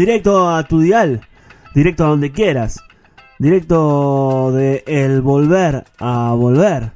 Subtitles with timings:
[0.00, 1.20] Directo a tu dial,
[1.74, 2.80] directo a donde quieras,
[3.38, 6.90] directo de el volver a volver,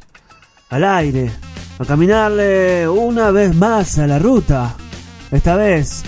[0.71, 1.31] al aire,
[1.79, 4.75] a caminarle una vez más a la ruta.
[5.31, 6.03] Esta vez,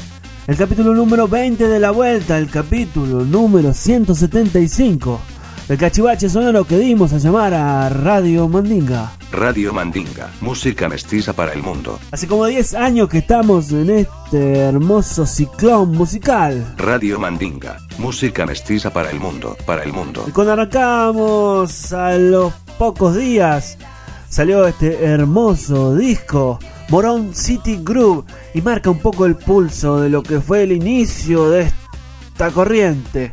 [0.47, 5.21] el capítulo número 20 de la vuelta, el capítulo número 175
[5.69, 9.13] del cachivache sonoro que dimos a llamar a Radio Mandinga.
[9.33, 11.99] Radio Mandinga, música mestiza para el mundo.
[12.13, 16.75] Hace como 10 años que estamos en este hermoso ciclón musical.
[16.77, 20.25] Radio Mandinga, música mestiza para el mundo, para el mundo.
[20.29, 23.77] Y cuando arrancamos a los pocos días,
[24.29, 26.61] salió este hermoso disco,
[26.91, 31.51] Morón City Groove, y marca un poco el pulso de lo que fue el inicio
[31.51, 31.73] de
[32.33, 33.33] esta corriente,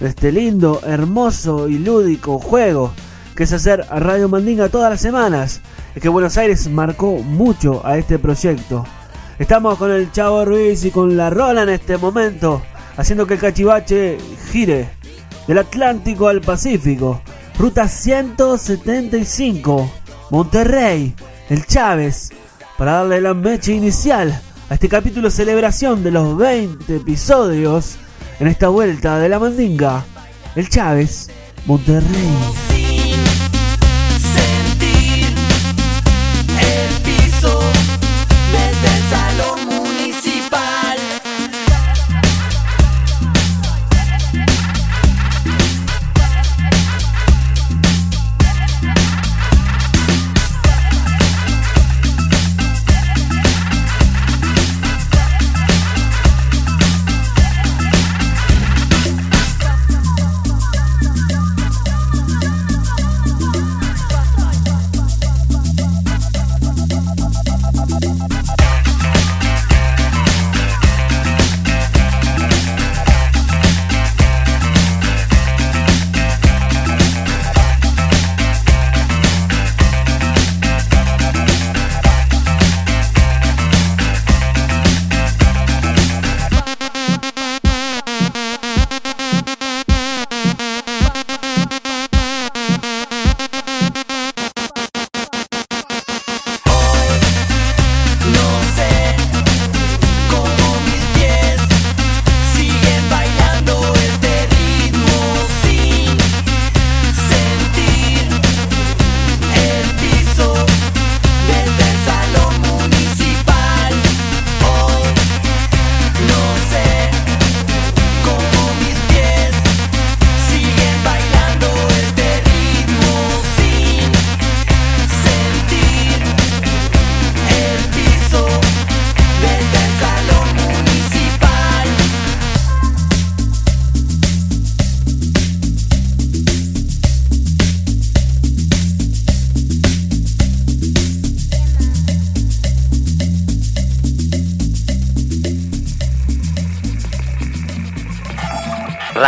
[0.00, 2.92] este lindo, hermoso y lúdico juego
[3.36, 5.60] que es hacer Radio Mandinga todas las semanas.
[5.94, 8.86] Es que Buenos Aires marcó mucho a este proyecto.
[9.38, 12.62] Estamos con el Chavo Ruiz y con la Rola en este momento,
[12.96, 14.16] haciendo que el cachivache
[14.50, 14.88] gire
[15.46, 17.20] del Atlántico al Pacífico.
[17.58, 19.90] Ruta 175,
[20.30, 21.14] Monterrey,
[21.50, 22.30] el Chávez,
[22.78, 24.40] para darle la mecha inicial
[24.70, 27.98] a este capítulo celebración de los 20 episodios
[28.40, 30.04] en esta vuelta de la Mandinga.
[30.54, 31.30] El Chávez,
[31.64, 32.38] Monterrey.
[34.18, 35.34] Sentir
[36.60, 37.60] el piso
[38.52, 39.55] desde el salón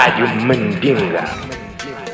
[0.00, 1.24] Radio Mandinga.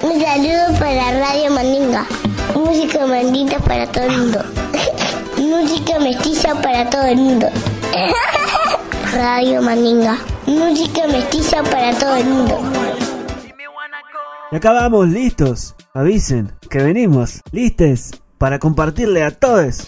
[0.01, 2.07] Un saludo para Radio Mandinga.
[2.55, 4.43] Música mandita para todo el mundo.
[5.37, 7.47] Música mestiza para todo el mundo.
[9.13, 10.17] Radio Mandinga.
[10.47, 12.59] Música mestiza para todo el mundo.
[14.51, 15.75] Y acá vamos, listos.
[15.93, 19.87] Avisen que venimos, listes, para compartirle a todos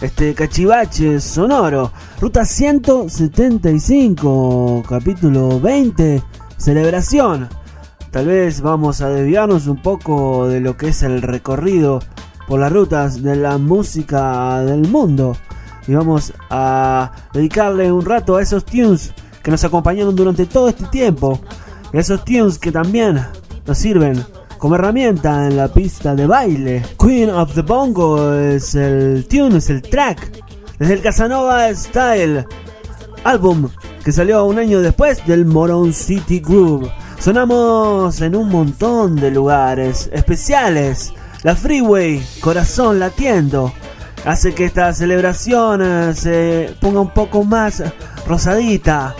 [0.00, 1.92] este cachivache sonoro.
[2.20, 6.20] Ruta 175, capítulo 20,
[6.62, 7.48] celebración.
[8.12, 12.00] Tal vez vamos a desviarnos un poco de lo que es el recorrido
[12.46, 15.36] por las rutas de la música del mundo.
[15.88, 19.12] Y vamos a dedicarle un rato a esos tunes
[19.42, 21.40] que nos acompañaron durante todo este tiempo.
[21.92, 23.20] Y esos tunes que también
[23.66, 24.24] nos sirven
[24.58, 26.82] como herramienta en la pista de baile.
[26.96, 30.44] Queen of the Bongo es el tune, es el track.
[30.78, 32.46] Desde el Casanova Style
[33.24, 33.68] álbum
[34.04, 36.90] que salió un año después del Moron City Groove.
[37.18, 41.12] Sonamos en un montón de lugares especiales.
[41.42, 43.72] La Freeway, corazón latiendo,
[44.24, 47.82] hace que esta celebración eh, se ponga un poco más
[48.26, 49.14] rosadita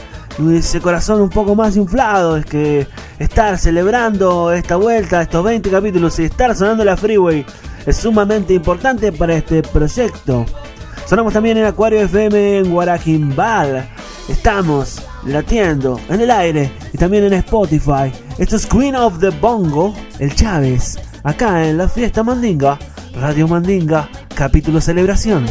[0.51, 2.37] ese corazón un poco más inflado.
[2.37, 2.87] Es que
[3.19, 7.45] estar celebrando esta vuelta, estos 20 capítulos y estar sonando la Freeway
[7.87, 10.47] es sumamente importante para este proyecto.
[11.07, 13.89] Sonamos también en Acuario FM en Guarajimbal.
[14.29, 18.13] Estamos latiendo en el aire y también en Spotify.
[18.39, 22.79] Esto es Queen of the Bongo, el Chávez, acá en la fiesta Mandinga,
[23.15, 25.45] Radio Mandinga, capítulo celebración.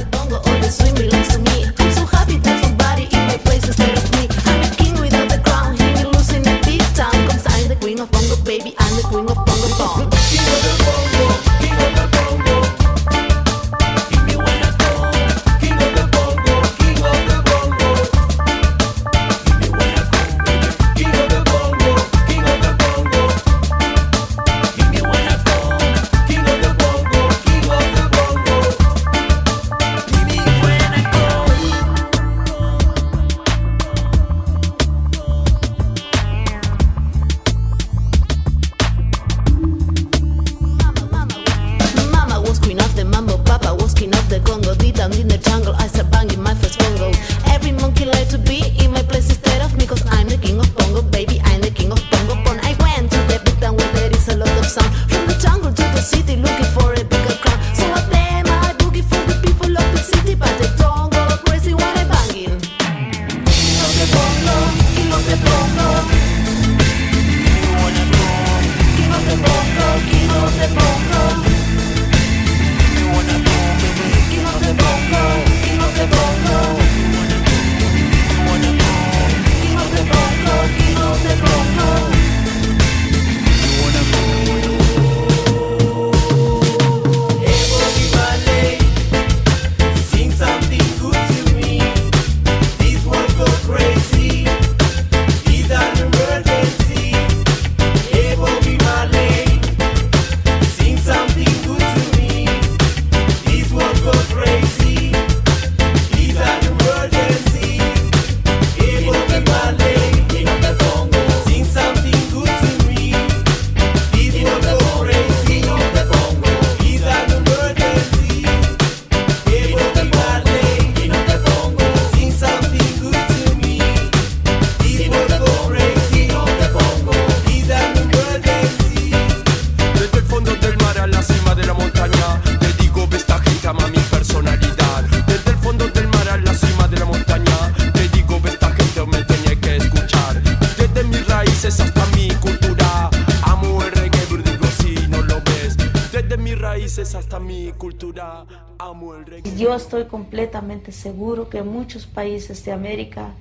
[150.92, 153.34] Seguro que en muchos países de América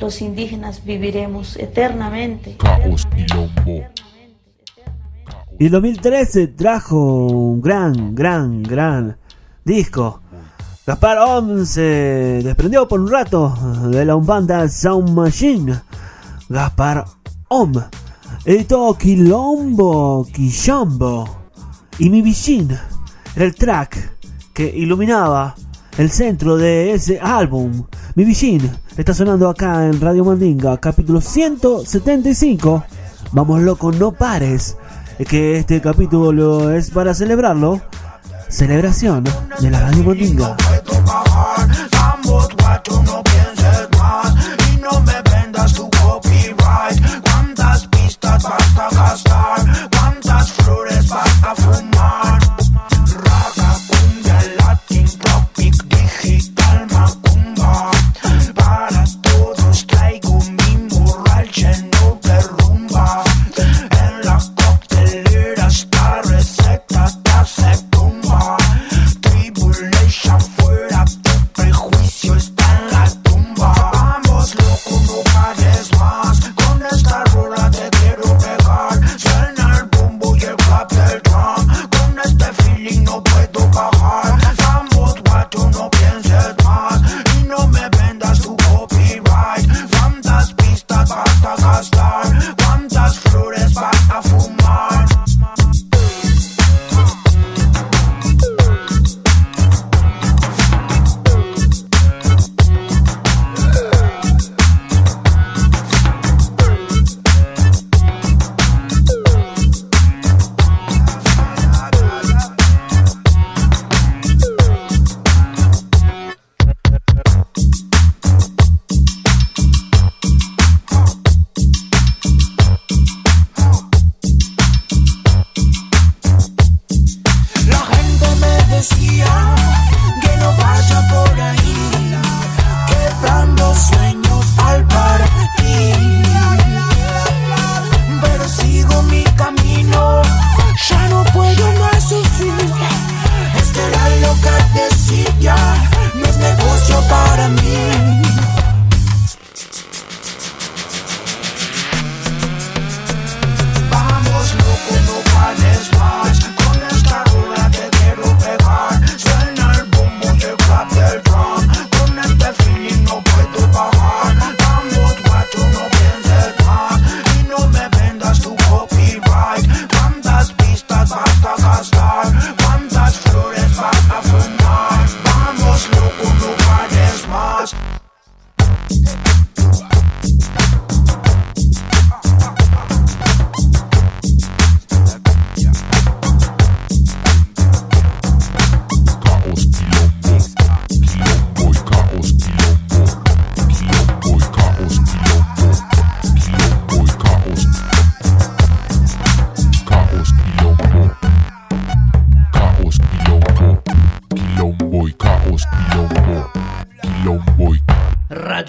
[0.00, 2.56] los indígenas viviremos eternamente.
[5.58, 9.16] Y el 2013 trajo un gran, gran, gran
[9.64, 10.22] disco.
[10.86, 13.54] Gaspar Om se desprendió por un rato
[13.90, 15.80] de la Umbanda Sound Machine.
[16.48, 17.04] Gaspar
[17.48, 17.74] Om
[18.44, 21.28] editó Quilombo, Quilombo
[21.98, 22.34] y Mi.
[23.34, 24.16] Era el track
[24.54, 25.54] que iluminaba
[25.98, 27.84] el centro de ese álbum.
[28.14, 32.84] Mi Vichin está sonando acá en Radio Mandinga, capítulo 175.
[33.32, 34.76] Vamos loco, no pares.
[35.18, 37.80] Es que este capítulo es para celebrarlo.
[38.48, 39.24] Celebración
[39.60, 40.56] de la Radio Mandinga.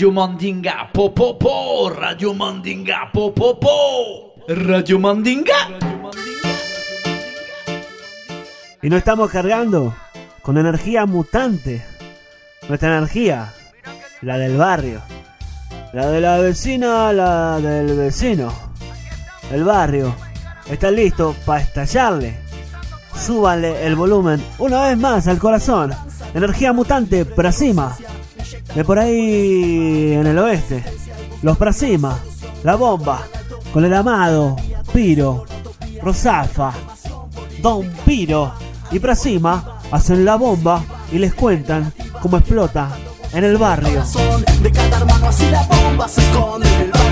[0.10, 5.70] Radio Mandinga, po, po, Radio Mandinga, po, po, Radio Mandinga.
[8.82, 9.94] Y nos estamos cargando
[10.42, 11.86] con energía mutante.
[12.68, 13.54] Nuestra energía,
[14.24, 15.00] la del barrio.
[15.94, 18.52] La de la vecina, la del vecino.
[19.52, 20.16] El barrio
[20.72, 22.36] está listo para estallarle.
[23.16, 25.94] Súbanle el volumen una vez más al corazón.
[26.34, 27.96] Energía mutante, Prasima.
[28.76, 30.84] De por ahí en el oeste.
[31.42, 32.20] Los Prasima.
[32.64, 33.24] La bomba.
[33.74, 34.56] Con el amado
[34.94, 35.46] Piro.
[36.02, 36.74] Rosafa.
[37.62, 38.54] Don Piro
[38.92, 42.90] y Prasima hacen la bomba y les cuentan cómo explota
[43.34, 43.90] en el barrio.
[43.90, 44.04] En el
[45.98, 47.09] barrio.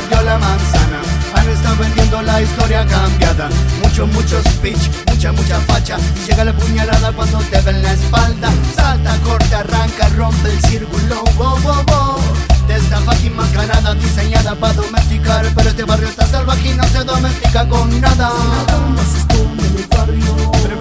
[0.00, 1.00] Mordió la manzana.
[1.34, 3.48] Han estado vendiendo la historia cambiada.
[3.82, 5.98] Mucho, mucho speech, mucha, mucha facha.
[6.26, 8.50] Llega la puñalada cuando te ven la espalda.
[8.74, 11.22] Salta, corta, arranca, rompe el círculo.
[11.36, 12.18] Wow, wow, wow.
[12.66, 15.46] Desde fucking mascarada diseñada para domesticar.
[15.54, 18.30] Pero este barrio está salvaje y no se domestica con nada.
[19.12, 20.24] Se esconde en el barrio.
[20.24, 20.80] Esconde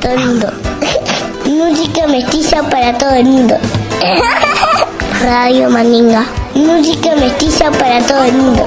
[0.00, 0.52] todo el mundo.
[1.46, 3.56] Música mestiza para todo el mundo.
[5.22, 6.24] Radio Mandinga.
[6.54, 8.66] Música mestiza para todo el mundo.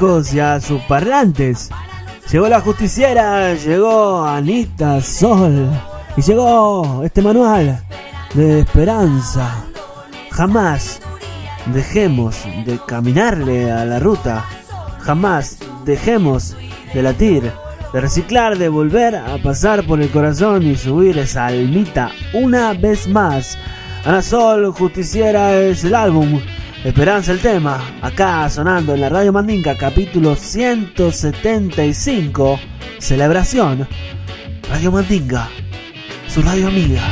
[0.00, 1.68] Cascos y a sus parlantes.
[2.32, 5.68] Llegó la justiciera, llegó Anita Sol.
[6.16, 7.84] Y llegó este manual
[8.32, 9.62] de esperanza.
[10.30, 11.00] Jamás
[11.66, 14.46] dejemos de caminarle a la ruta.
[15.00, 16.56] Jamás dejemos
[16.94, 17.52] de latir,
[17.92, 23.06] de reciclar, de volver a pasar por el corazón y subir esa almita una vez
[23.06, 23.58] más.
[24.06, 26.40] Ana Sol, Justiciera es el álbum.
[26.84, 32.58] Esperanza el tema, acá sonando en la Radio Mandinga, capítulo 175,
[32.98, 33.86] celebración.
[34.70, 35.50] Radio Mandinga,
[36.26, 37.02] su radio amiga.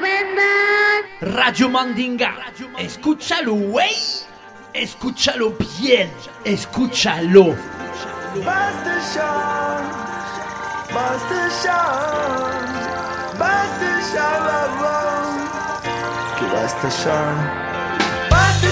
[0.00, 1.04] Vendan.
[1.20, 2.34] Radio Mandinga,
[2.78, 3.96] escúchalo, wey.
[4.72, 6.10] Escúchalo bien,
[6.44, 7.56] escúchalo.
[8.44, 9.84] Basta Sean,
[10.94, 12.68] Basta Sean,
[14.12, 14.78] Sean,
[16.38, 17.68] que basta Sean.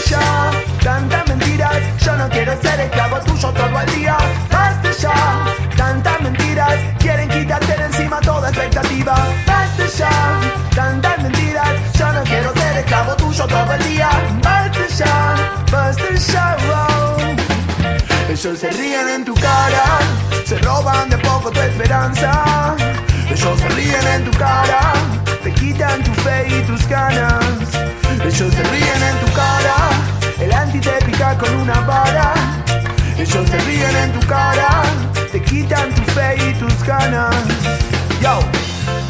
[0.08, 0.50] Ya,
[0.86, 4.16] tantas mentiras, yo no quiero ser esclavo tuyo todo el día.
[4.52, 5.44] Basta ya,
[5.76, 9.14] tantas mentiras, quieren quitarte de encima toda expectativa.
[9.44, 10.40] Basta ya,
[10.76, 14.10] tantas mentiras, yo no quiero ser esclavo tuyo todo el día.
[14.44, 15.36] Basta ya,
[15.72, 16.56] basta ya.
[18.28, 19.86] Ellos se ríen en tu cara,
[20.44, 22.76] se roban de poco tu esperanza.
[23.28, 24.92] Ellos se ríen en tu cara,
[25.42, 27.44] te quitan tu fe y tus ganas.
[28.24, 29.76] Ellos se ríen en tu cara,
[30.40, 32.34] el anti te pica con una vara.
[33.18, 34.82] Ellos se ríen en tu cara,
[35.32, 37.34] te quitan tu fe y tus ganas.
[38.20, 38.40] Yo,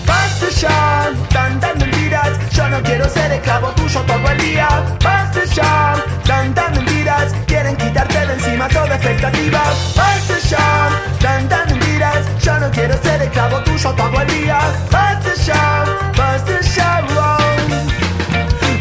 [0.06, 2.30] basta ya, tantas mentiras.
[2.50, 4.68] Yo no quiero ser esclavo tuyo todo el día.
[5.02, 7.34] Basta ya, tantas mentiras.
[7.46, 9.62] Quieren quitarte de encima toda expectativa.
[9.96, 12.18] Basta ya, tantas mentiras.
[12.40, 14.58] Yo no quiero ser esclavo tuyo todo el día.
[14.90, 15.84] Basta ya,
[16.16, 16.95] basta ya.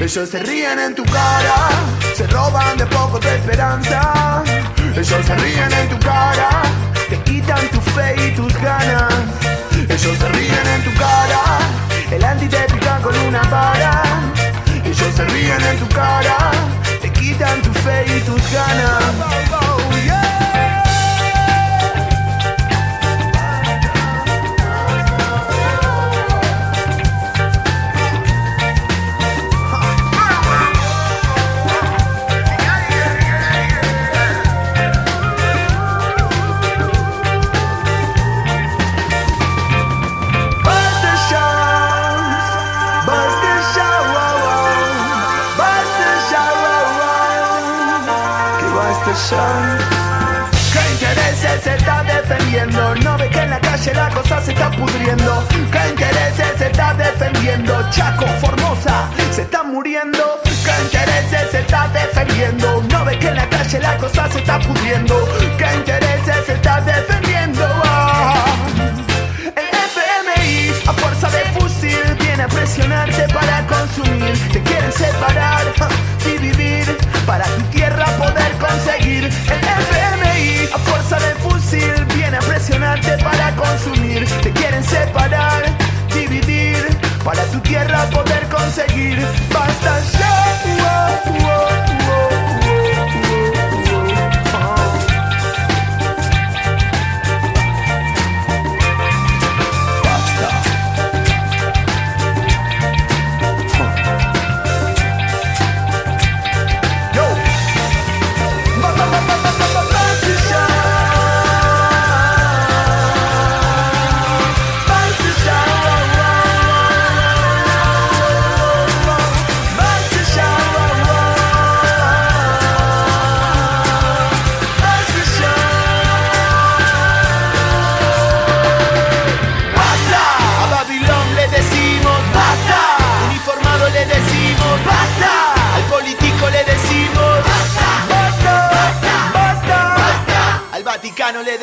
[0.02, 1.70] Ellos se ríen en tu cara,
[2.16, 4.44] se roban de poco tu esperanza.
[4.96, 6.50] Ellos se ríen en tu cara,
[7.10, 9.45] te quitan tu fe y tus ganas.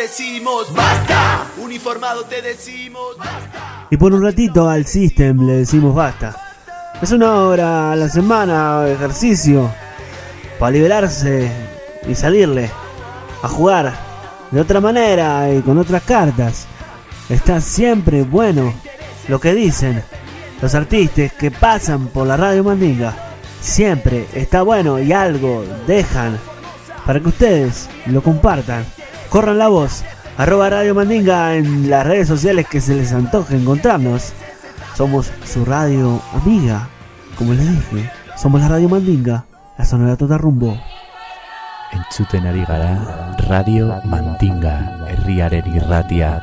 [0.03, 1.47] Decimos basta.
[1.59, 3.87] Uniformado te decimos basta.
[3.91, 6.37] Y por un ratito al System le decimos basta.
[7.01, 9.73] Es una hora a la semana de ejercicio
[10.59, 11.51] para liberarse
[12.09, 12.71] y salirle
[13.43, 13.93] a jugar
[14.51, 16.67] de otra manera y con otras cartas.
[17.29, 18.75] Está siempre bueno
[19.29, 20.03] lo que dicen
[20.61, 23.15] los artistas que pasan por la radio Mandinga.
[23.61, 26.38] Siempre está bueno y algo dejan
[27.07, 28.85] para que ustedes lo compartan.
[29.33, 30.05] Corran la voz.
[30.37, 34.35] Arroba Radio Mandinga en las redes sociales que se les antoje encontrarnos.
[34.95, 36.87] Somos su radio amiga.
[37.38, 39.47] Como les dije, somos la Radio Mandinga,
[39.79, 40.79] la sonora total rumbo.
[41.92, 46.42] Entzuten ari gara Radio Mandinga herriaren irratia.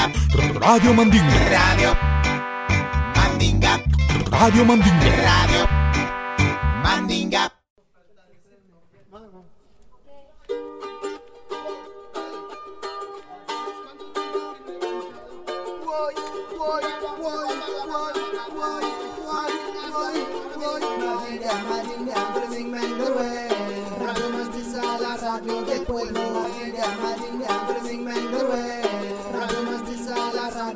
[0.00, 0.58] Mandinga.
[0.60, 1.28] Radio Mandinga.
[1.60, 1.94] Radio
[3.14, 3.72] Mandinga.
[4.30, 5.02] Radio Mandinga.
[5.28, 5.66] Radio
[6.82, 7.50] Mandinga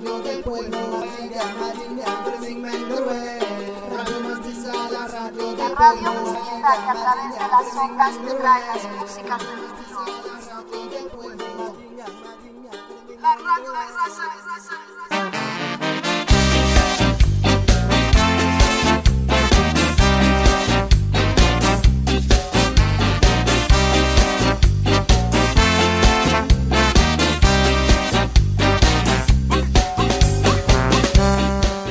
[0.04, 3.40] radio del pueblo, María Marina, Andrés Menderuel.
[3.96, 5.78] Radio Mestiza, la radio del pueblo.
[5.78, 9.24] Radio que a través de las de Mestiza.
[9.24, 12.72] La radio del pueblo, María Marina,
[13.20, 14.53] La radio de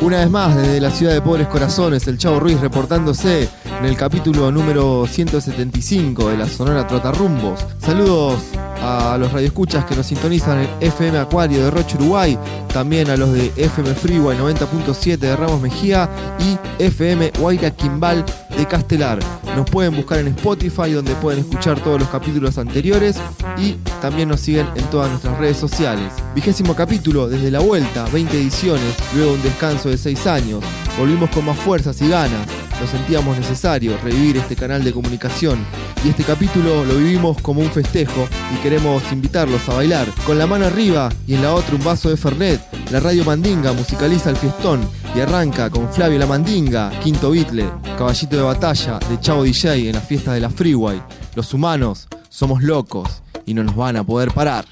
[0.03, 3.47] Una vez más, desde la ciudad de Pobres Corazones, el Chavo Ruiz reportándose
[3.83, 7.65] en el capítulo número 175 de la Sonora Trotarrumbos.
[7.79, 8.39] Saludos
[8.81, 12.39] a los radioescuchas que nos sintonizan en FM Acuario de Roche, Uruguay,
[12.73, 18.23] también a los de FM Freeway 90.7 de Ramos Mejía y FM Guaira Quimbal
[18.57, 19.19] de Castelar.
[19.55, 23.17] Nos pueden buscar en Spotify donde pueden escuchar todos los capítulos anteriores
[23.57, 26.13] y también nos siguen en todas nuestras redes sociales.
[26.33, 30.63] Vigésimo capítulo desde la vuelta, 20 ediciones, luego un descanso de 6 años.
[30.97, 32.47] Volvimos con más fuerzas y ganas.
[32.87, 35.59] Sentíamos necesario revivir este canal de comunicación
[36.03, 40.07] y este capítulo lo vivimos como un festejo y queremos invitarlos a bailar.
[40.25, 43.73] Con la mano arriba y en la otra un vaso de Fernet, la radio Mandinga
[43.73, 44.81] musicaliza el fiestón
[45.15, 49.95] y arranca con Flavio La Mandinga, Quinto Beatle, caballito de batalla de Chavo DJ en
[49.95, 51.01] las fiestas de la Freeway.
[51.35, 54.65] Los humanos somos locos y no nos van a poder parar.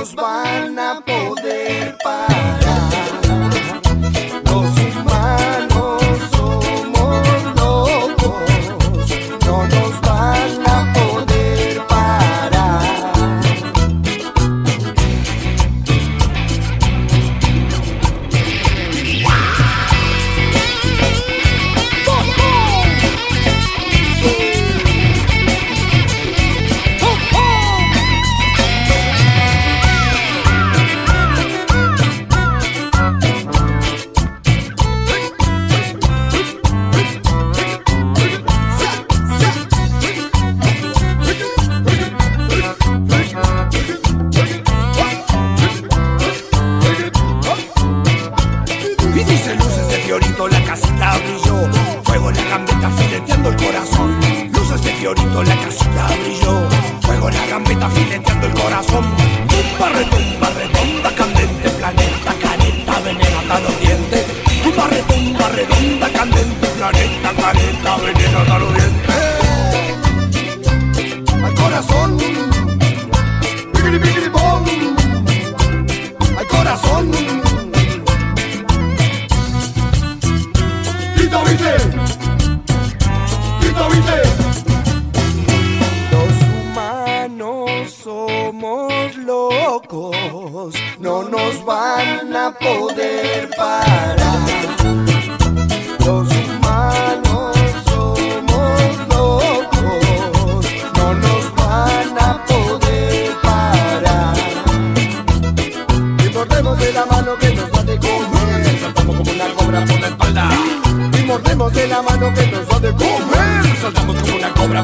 [0.00, 2.99] nos van a poder parar.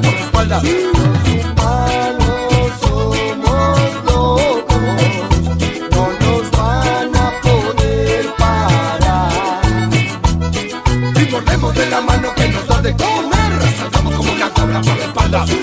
[0.00, 0.60] por la espalda.
[0.60, 2.26] Humanos
[2.80, 4.76] somos locos,
[5.92, 9.32] no nos van a poder parar.
[11.14, 14.96] Y mordemos de la mano que nos da de comer, saltamos como una cobra por
[14.96, 15.46] la espalda.
[15.46, 15.54] Sí,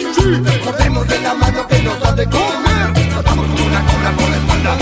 [1.08, 4.78] de la mano que nos da de comer, saltamos como una cobra por la espalda.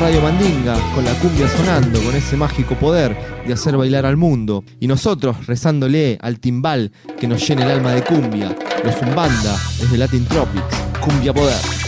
[0.00, 4.62] Radio Mandinga, con la cumbia sonando, con ese mágico poder de hacer bailar al mundo.
[4.78, 9.98] Y nosotros rezándole al timbal que nos llena el alma de cumbia, los Zumbanda, desde
[9.98, 11.87] Latin Tropics, Cumbia Poder.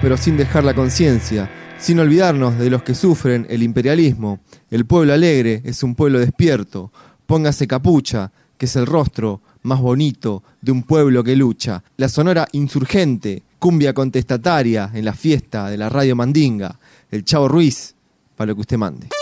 [0.00, 4.40] Pero sin dejar la conciencia, sin olvidarnos de los que sufren el imperialismo.
[4.70, 6.90] El pueblo alegre es un pueblo despierto.
[7.26, 11.82] Póngase capucha, que es el rostro más bonito de un pueblo que lucha.
[11.96, 16.78] La sonora insurgente, cumbia contestataria en la fiesta de la radio Mandinga.
[17.10, 17.94] El Chavo Ruiz,
[18.36, 19.19] para lo que usted mande.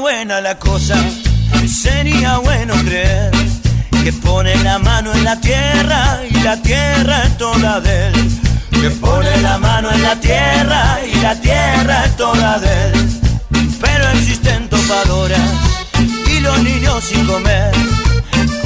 [0.00, 0.96] Buena la cosa,
[1.68, 3.30] sería bueno creer
[4.02, 8.40] que pone la mano en la tierra y la tierra es toda de él.
[8.70, 13.20] Que pone la mano en la tierra y la tierra es toda de él.
[13.80, 15.50] Pero existen topadoras
[16.26, 17.72] y los niños sin comer,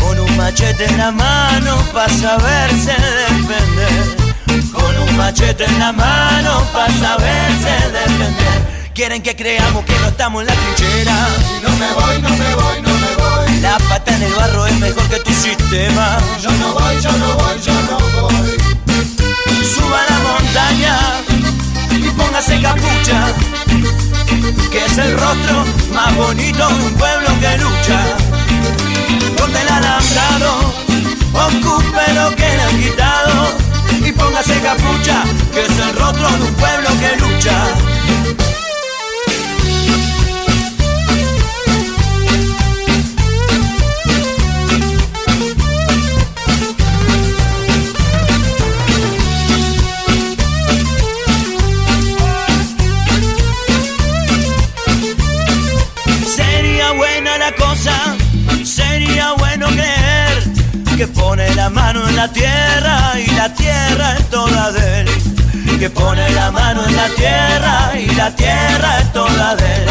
[0.01, 4.17] con un machete en la mano para saberse defender.
[4.73, 8.78] Con un machete en la mano para saberse defender.
[8.99, 11.29] Quieren que creamos que no estamos en la trinchera.
[11.63, 13.61] No me voy, no me voy, no me voy.
[13.61, 16.19] La pata en el barro es mejor que tu sistema.
[16.43, 18.57] Yo no voy, yo no voy, yo no voy.
[19.73, 20.99] Suba a la montaña
[21.93, 23.27] y póngase capucha.
[24.69, 28.03] Que es el rostro más bonito de un pueblo que lucha.
[29.39, 30.75] Corte el alambrado,
[31.35, 33.47] ocupe lo que le han quitado.
[34.05, 35.23] Y póngase capucha,
[35.53, 37.65] que es el rostro de un pueblo que lucha.
[68.29, 69.89] la tierra es toda de él.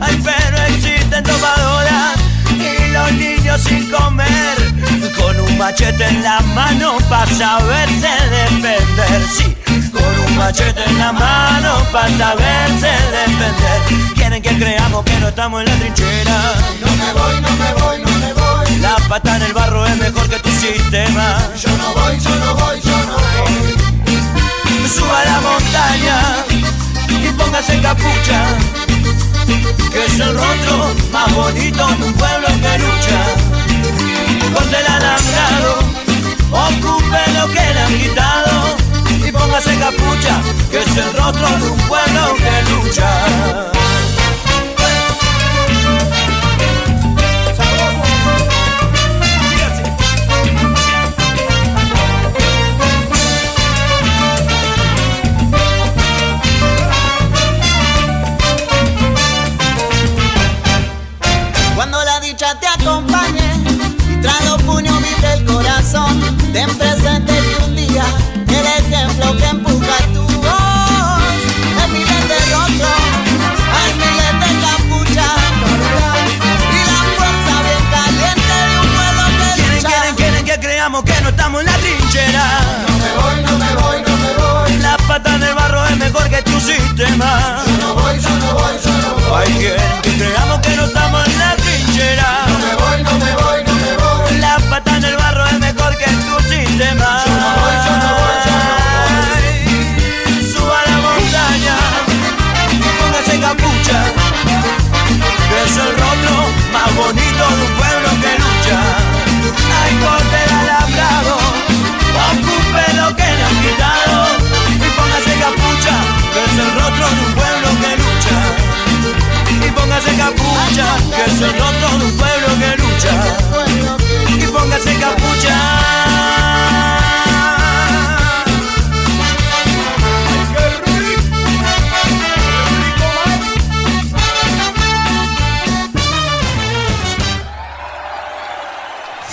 [0.00, 2.16] Ay, pero existen tomadoras
[2.50, 4.56] y los niños sin comer.
[5.16, 9.56] Con un machete en la mano para saberse defender, sí.
[9.90, 14.14] Con un machete en la mano para saberse defender.
[14.14, 16.38] Quieren que creamos que no estamos en la trinchera.
[16.84, 18.76] No me voy, no me voy, no me voy.
[18.80, 21.38] La pata en el barro es mejor que tu sistema.
[21.56, 23.78] Yo no voy, yo no voy, yo no voy.
[24.88, 26.57] Suba la montaña
[27.48, 28.44] póngase capucha,
[29.90, 33.20] que es el rostro más bonito de un pueblo que lucha.
[34.54, 35.78] Ponte el alambrado,
[36.52, 38.76] ocupe lo que le han quitado,
[39.26, 43.87] y póngase capucha, que es el rostro de un pueblo que lucha.
[62.38, 63.50] Te acompañe
[64.08, 66.20] y trago puño vibre el corazón,
[66.52, 68.04] ten presente que un día
[68.48, 71.20] el ejemplo que empuja tu voz
[71.82, 73.00] es miles de rostros,
[73.74, 75.36] hay miles de capuchas
[76.70, 79.88] y la fuerza bien caliente de un pueblo que Quieren, lucha.
[79.88, 82.60] quieren, quieren que creamos que no estamos en la trinchera.
[82.86, 84.78] No me voy, no me voy, no me voy.
[84.78, 87.64] La pata en el barro es mejor que tu sistema.
[87.66, 89.42] Yo no voy, yo no voy, yo no voy.
[89.42, 90.07] Hay
[96.78, 97.17] tu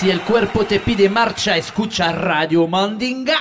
[0.06, 3.34] Si el cuerpo te pide marcha, escucha Radio Mandinga.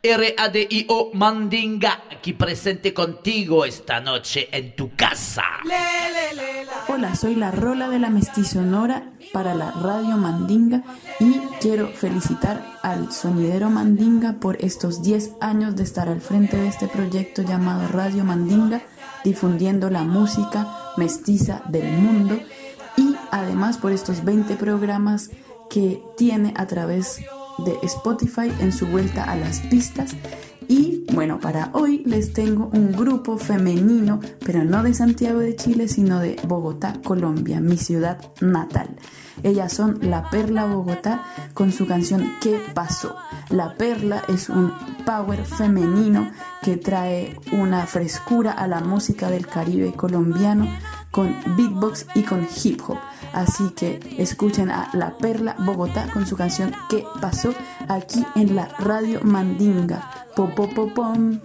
[0.00, 5.42] R-A-D-I-O Mandinga, aquí presente contigo esta noche en tu casa.
[6.86, 10.84] Hola, soy la Rola de la Mestiza Sonora para la Radio Mandinga
[11.18, 16.68] y quiero felicitar al sonidero Mandinga por estos 10 años de estar al frente de
[16.68, 18.80] este proyecto llamado Radio Mandinga,
[19.24, 22.38] difundiendo la música mestiza del mundo
[22.96, 25.30] y además por estos 20 programas
[25.72, 27.22] que tiene a través
[27.64, 30.14] de Spotify en su vuelta a las pistas.
[30.68, 35.88] Y bueno, para hoy les tengo un grupo femenino, pero no de Santiago de Chile,
[35.88, 38.96] sino de Bogotá, Colombia, mi ciudad natal.
[39.42, 43.16] Ellas son La Perla Bogotá con su canción ¿Qué pasó?
[43.48, 44.72] La Perla es un
[45.06, 46.30] power femenino
[46.62, 50.68] que trae una frescura a la música del Caribe colombiano
[51.10, 52.98] con beatbox y con hip hop.
[53.32, 57.54] Así que escuchen a La Perla Bogotá con su canción ¿Qué pasó?
[57.88, 60.26] aquí en la Radio Mandinga.
[60.36, 61.40] Pom, pom, pom, pom.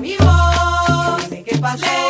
[0.00, 2.01] Mi voz, ¿qué?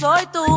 [0.00, 0.49] 18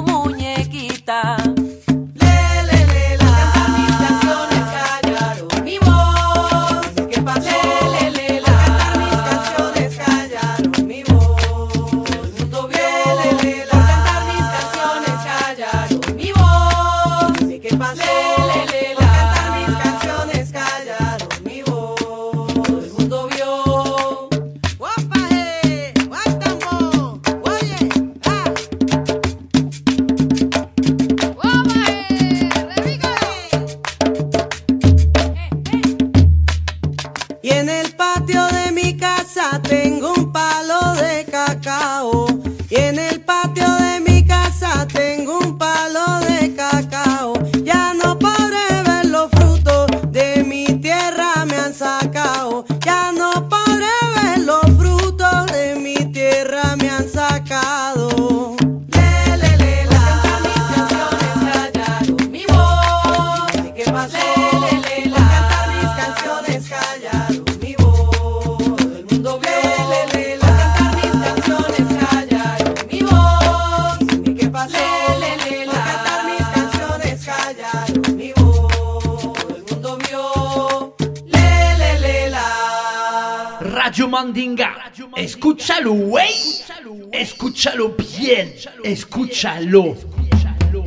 [89.82, 90.86] Escúchalo.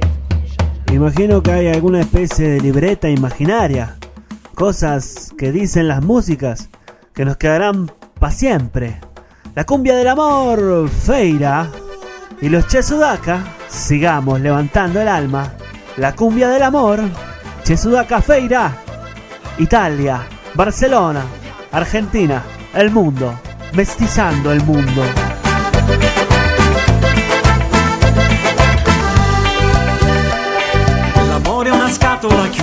[0.92, 3.96] Imagino que hay alguna especie de libreta imaginaria.
[4.54, 6.68] Cosas que dicen las músicas
[7.12, 9.00] que nos quedarán para siempre.
[9.56, 11.68] La cumbia del amor, Feira.
[12.40, 15.52] Y los Chesudaka, sigamos levantando el alma.
[15.96, 17.00] La cumbia del amor,
[17.64, 18.76] Chesudaka Feira.
[19.58, 21.24] Italia, Barcelona,
[21.72, 23.34] Argentina, el mundo,
[23.72, 25.02] mestizando el mundo.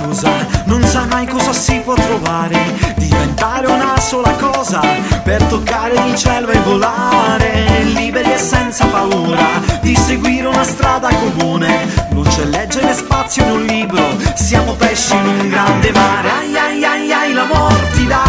[0.04, 0.30] Chiusa,
[0.64, 2.58] non sa mai cosa si può trovare.
[2.96, 4.80] Diventare una sola cosa
[5.22, 7.82] per toccare il cielo e volare.
[7.94, 9.46] Liberi e senza paura
[9.80, 11.86] di seguire una strada comune.
[12.10, 14.02] Non c'è leggere spazio in un libro,
[14.34, 16.28] siamo pesci in un grande mare.
[16.30, 18.24] Ai ai ai ai, l'amor ti dà,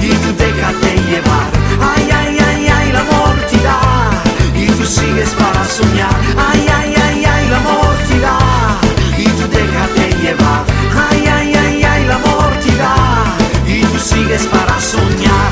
[0.00, 1.50] y tú déjate llevar.
[1.80, 3.78] Ay ay ay ay, l'amor ti dà,
[4.54, 6.14] y tú sigues para soñar.
[6.36, 6.93] Ay ay ay ay,
[14.34, 15.43] sigues para soñar.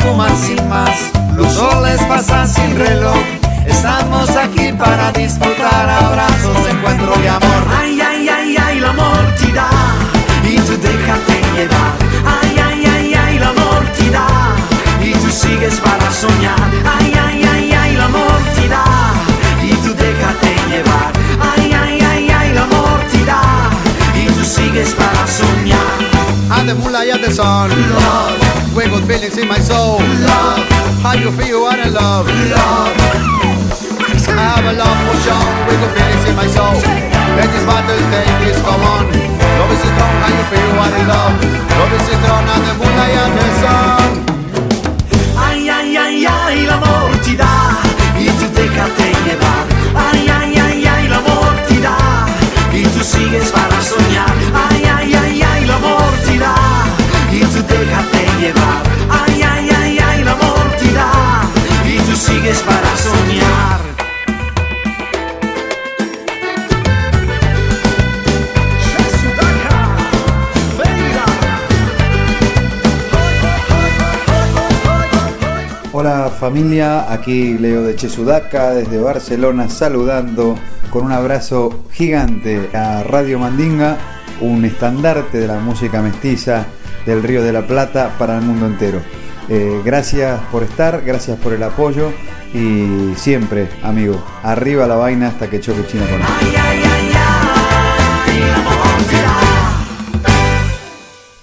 [0.00, 0.96] Esfuma sin más,
[1.36, 3.16] los soles pasan sin reloj.
[3.66, 7.62] Estamos aquí para disfrutar abrazos, encuentro y amor.
[7.78, 9.70] Ay, ay, ay, ay, el amor te da
[10.44, 11.92] y tú déjate llevar.
[12.24, 14.26] Ay, ay, ay, ay, el amor te da
[15.02, 16.70] y tú sigues para soñar.
[16.98, 18.84] Ay, ay, ay, ay, el amor te da
[19.62, 21.12] y tú déjate llevar.
[21.54, 23.42] Ay, ay, ay, ay, el amor te da
[24.14, 26.20] y tú sigues para soñar.
[26.52, 28.29] And the moonlight and the sun.
[28.80, 29.98] fuego feelings in my soul.
[30.24, 30.64] Love.
[31.04, 32.26] How you feel when I love?
[32.26, 32.96] Love.
[34.30, 36.80] I have a love for Sean, fuego feelings in my soul.
[37.36, 39.04] Let this battle take this come on.
[39.58, 41.34] Love is strong, how you feel when I love?
[41.76, 44.10] Love is strong and the moonlight and the sun.
[45.44, 47.52] Ai ai ai ai, l'amor ti dà,
[48.16, 49.54] e tu te che te ne va.
[50.06, 51.96] Ay, ay, ai ai, l'amor ti dà,
[52.72, 54.32] e tu sigues para soñar.
[54.62, 54.69] Ai,
[57.62, 58.82] déjate llevar.
[59.10, 61.50] Ay, ay, ay, ay, da
[61.86, 63.80] y tú sigues para soñar.
[75.92, 80.56] Hola familia, aquí Leo de Chesudaca desde Barcelona saludando
[80.90, 83.98] con un abrazo gigante a Radio Mandinga,
[84.40, 86.66] un estandarte de la música mestiza
[87.06, 89.00] del Río de la Plata para el mundo entero.
[89.48, 92.12] Eh, gracias por estar, gracias por el apoyo
[92.54, 96.20] y siempre, amigo, arriba la vaina hasta que choque China con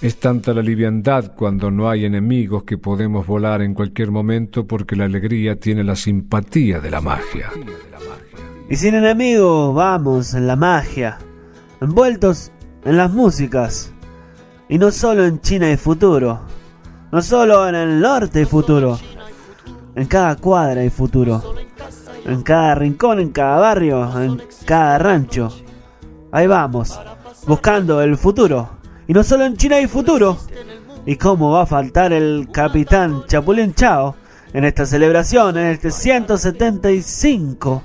[0.00, 4.94] Es tanta la liviandad cuando no hay enemigos que podemos volar en cualquier momento porque
[4.94, 7.50] la alegría tiene la simpatía de la magia.
[8.70, 11.18] Y sin enemigos, vamos en la magia,
[11.80, 12.52] envueltos
[12.84, 13.92] en las músicas.
[14.68, 16.40] Y no solo en China y futuro,
[17.10, 18.98] no solo en el norte y futuro,
[19.94, 21.54] en cada cuadra y futuro,
[22.26, 25.50] en cada rincón, en cada barrio, en cada rancho.
[26.30, 27.00] Ahí vamos,
[27.46, 28.68] buscando el futuro.
[29.06, 30.36] Y no solo en China y futuro.
[31.06, 34.14] ¿Y cómo va a faltar el capitán Chapulín Chao
[34.52, 37.82] en esta celebración, en este 175?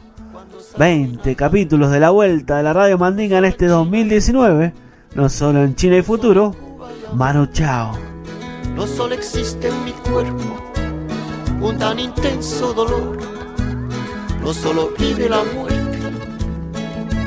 [0.78, 4.74] 20 capítulos de la vuelta de la Radio Mandinga en este 2019.
[5.16, 6.54] No solo en China y futuro.
[7.16, 7.92] Manu Chao.
[8.76, 10.58] No solo existe en mi cuerpo
[11.62, 13.18] un tan intenso dolor,
[14.42, 16.00] no solo vive la muerte,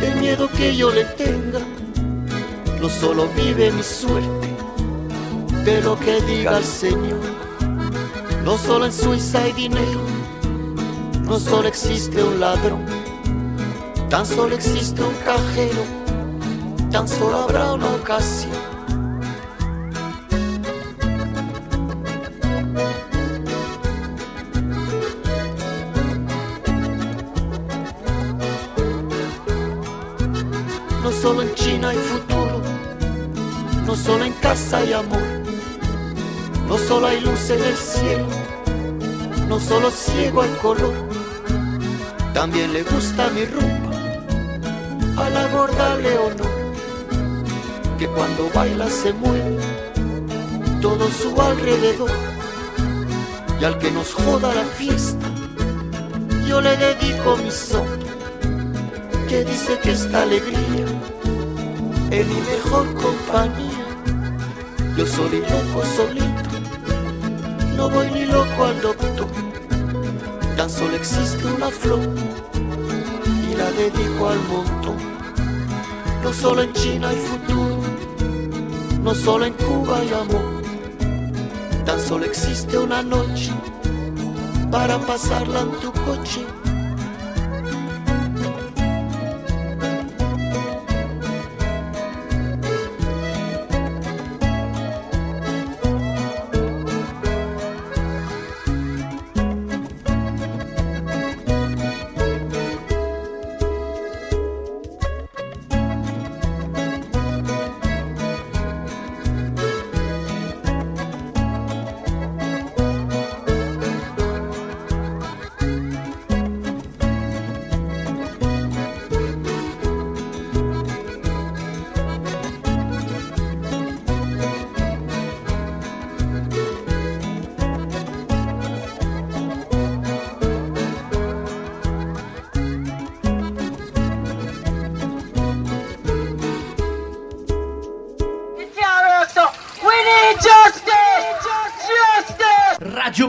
[0.03, 1.61] el miedo que yo le tenga,
[2.81, 4.49] no solo vive mi suerte,
[5.65, 7.21] de lo que diga el Señor.
[8.45, 10.01] No solo en Suiza hay dinero,
[11.23, 12.85] no solo existe un ladrón,
[14.11, 15.85] tan solo existe un cajero,
[16.91, 18.76] tan solo habrá una ocasión.
[31.27, 32.63] Solo en China hay futuro,
[33.85, 35.27] no solo en casa hay amor,
[36.69, 38.27] no solo hay luz en el cielo,
[39.49, 40.95] no solo ciego al color,
[42.33, 46.55] también le gusta mi rumba, a la gorda Leonor,
[47.99, 49.59] que cuando baila se mueve
[50.81, 52.13] todo su alrededor,
[53.61, 55.27] y al que nos joda la fiesta,
[56.47, 57.89] yo le dedico mi son,
[59.29, 60.87] que dice que esta alegría
[62.11, 63.85] es mi mejor compañía.
[64.97, 66.51] Yo soy loco solito,
[67.77, 69.29] no voy ni loco al doctor.
[70.57, 72.01] Tan solo existe una flor
[73.51, 74.97] y la dedico al montón.
[76.23, 77.81] No solo en China hay futuro,
[79.03, 80.63] no solo en Cuba hay amor.
[81.85, 83.53] Tan solo existe una noche
[84.71, 86.56] para pasarla en tu coche.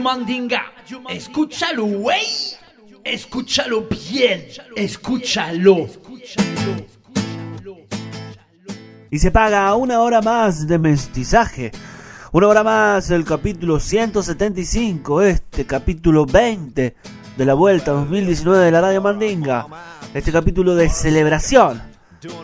[0.00, 0.72] Mandinga.
[1.08, 2.24] Escúchalo, güey.
[3.04, 4.46] Escúchalo bien.
[4.76, 5.88] Escúchalo.
[9.10, 11.72] Y se paga una hora más de mestizaje.
[12.32, 16.94] Una hora más el capítulo 175, este capítulo 20
[17.36, 19.66] de la Vuelta 2019 de la Radio Mandinga.
[20.12, 21.80] Este capítulo de celebración.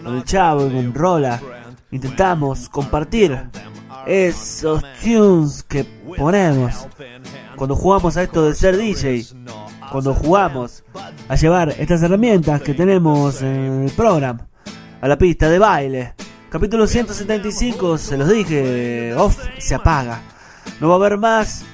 [0.03, 1.41] Con el Chavo y con Rola
[1.91, 3.39] intentamos compartir
[4.07, 5.85] esos tunes que
[6.17, 6.87] ponemos
[7.57, 9.27] cuando jugamos a esto de ser DJ.
[9.91, 10.85] Cuando jugamos
[11.29, 14.49] a llevar estas herramientas que tenemos en el programa
[15.01, 16.15] a la pista de baile.
[16.49, 20.23] Capítulo 175, se los dije, off, se apaga.
[20.81, 21.65] No va a haber más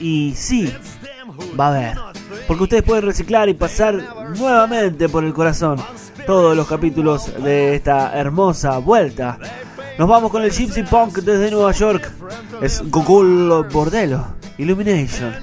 [0.00, 0.72] y sí,
[1.58, 1.96] va a haber.
[2.46, 3.94] Porque ustedes pueden reciclar y pasar
[4.38, 5.78] nuevamente por el corazón
[6.26, 9.38] todos los capítulos de esta hermosa vuelta.
[9.98, 12.12] Nos vamos con el Gypsy Punk desde Nueva York.
[12.60, 15.34] Es Google Bordelo, Illumination.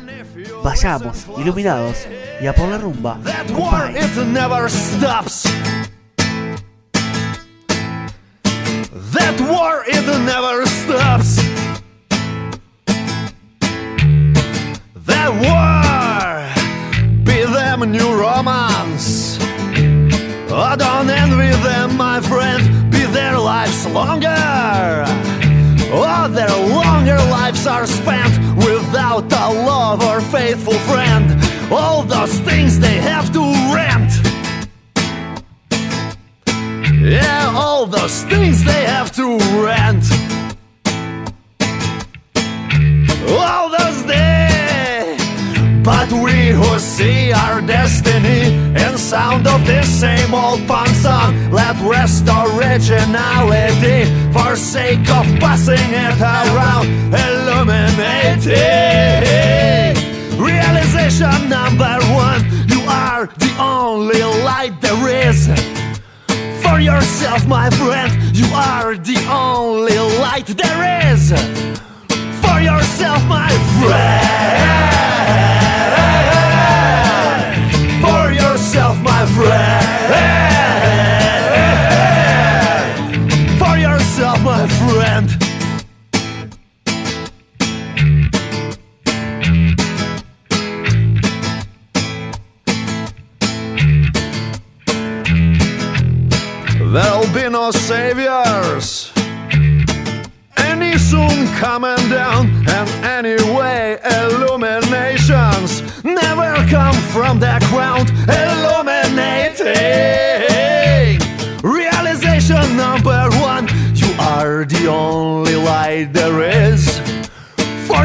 [0.64, 2.08] Vayamos, iluminados,
[2.42, 3.20] y a por la rumba.
[3.24, 5.44] That war, it never stops.
[9.12, 11.36] That war, it never stops.
[15.06, 16.50] That war,
[17.24, 19.38] be them new romance.
[20.52, 22.90] I don't envy them, my friend.
[22.90, 25.33] Be their lives longer.
[25.96, 31.40] Oh, their longer lives are spent without a love or faithful friend.
[31.72, 33.42] All those things they have to
[33.72, 34.12] rent.
[37.00, 40.04] Yeah, all those things they have to rent.
[43.30, 43.73] All.
[45.84, 51.76] But we who see our destiny in sound of this same old punk song, let
[51.82, 58.54] rest originality for sake of passing it around, illuminating.
[60.40, 65.48] Realization number one, you are the only light there is.
[66.64, 71.34] For yourself, my friend, you are the only light there is.
[72.40, 74.93] For yourself, my friend.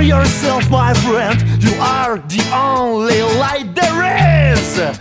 [0.09, 4.98] Yourself, my friend, you are the only light there is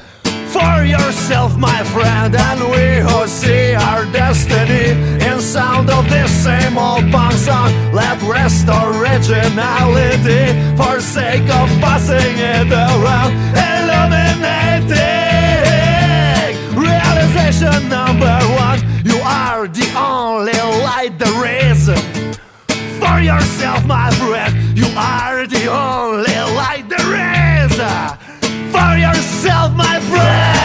[0.57, 4.91] for yourself, my friend, and we who see our destiny
[5.25, 7.71] in sound of this same old punk song.
[7.93, 10.45] Let rest originality
[10.75, 13.31] for sake of passing it around.
[13.71, 14.95] Illuminating
[16.85, 18.79] realization number one.
[19.05, 21.89] You are the only light there is.
[22.99, 24.46] For yourself, my friend,
[25.49, 27.13] the only light there
[27.65, 27.79] is.
[27.79, 28.15] Uh,
[28.73, 30.57] for yourself, my friend.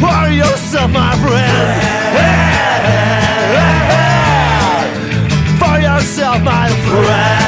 [0.00, 1.68] For yourself, my friend.
[5.60, 7.40] For yourself, my friend.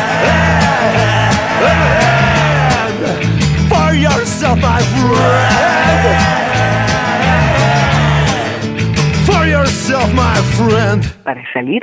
[3.72, 5.62] For yourself, my friend.
[9.26, 11.02] For yourself, my friend.
[11.24, 11.82] Para salir,